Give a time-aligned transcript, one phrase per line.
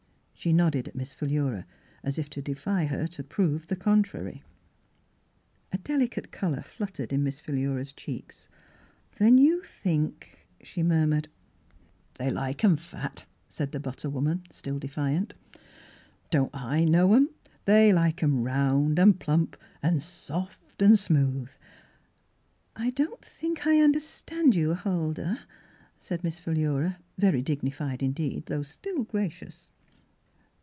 [0.43, 1.67] She nodded at Miss Philura,
[2.03, 4.41] as if to defy her to prove the contrary.
[5.71, 8.49] A delicate colour fluttered in Miss Phi lura's cheeks."
[9.19, 11.27] Then you think —"she murmured.
[11.27, 15.35] Miss Philura's Wedding Gousn "They like 'em fat," said the butter woman, still defiant."
[16.31, 17.29] Don't I know 'em?
[17.65, 21.53] They like 'em round and plump an' soft an' smooth.'*"
[22.75, 25.37] I don't think I understand you, Hul dah,"
[25.99, 29.69] said Miss Philura, very dignified in deed, though still gracious.